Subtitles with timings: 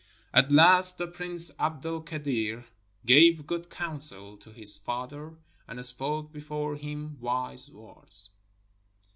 [0.33, 2.65] At last the Prince Abd el Kadir
[3.05, 8.31] gave good counsel to his father and spoke before him wise words.